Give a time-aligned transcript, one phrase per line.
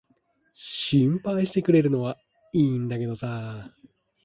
[0.53, 2.17] 心配してくれるのは
[2.53, 3.69] 良いんだけどさ。